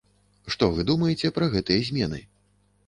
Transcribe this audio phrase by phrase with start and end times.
[0.55, 2.25] Што вы думаеце пра гэтыя змены?